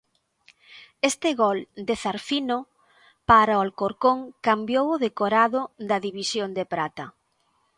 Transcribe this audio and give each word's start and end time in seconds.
Este 1.09 1.29
gol 1.41 1.59
de 1.87 1.95
Zarfino 2.03 2.57
para 3.29 3.57
o 3.59 3.63
Alcorcón 3.65 4.17
cambiou 4.47 4.85
o 4.95 5.01
decorado 5.07 5.61
da 5.89 5.97
división 6.07 6.49
de 6.57 6.63
prata. 6.73 7.05